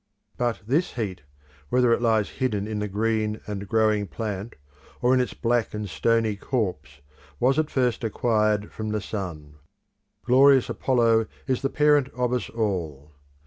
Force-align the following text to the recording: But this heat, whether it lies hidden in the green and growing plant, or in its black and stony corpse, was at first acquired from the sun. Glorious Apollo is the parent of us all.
But 0.35 0.61
this 0.65 0.93
heat, 0.93 1.21
whether 1.69 1.93
it 1.93 2.01
lies 2.01 2.27
hidden 2.41 2.67
in 2.67 2.79
the 2.79 2.87
green 2.87 3.39
and 3.45 3.67
growing 3.67 4.07
plant, 4.07 4.55
or 4.99 5.13
in 5.13 5.19
its 5.19 5.35
black 5.35 5.75
and 5.75 5.87
stony 5.87 6.35
corpse, 6.35 7.01
was 7.39 7.59
at 7.59 7.69
first 7.69 8.03
acquired 8.03 8.71
from 8.71 8.89
the 8.89 8.99
sun. 8.99 9.57
Glorious 10.25 10.71
Apollo 10.71 11.27
is 11.45 11.61
the 11.61 11.69
parent 11.69 12.09
of 12.15 12.33
us 12.33 12.49
all. 12.49 13.13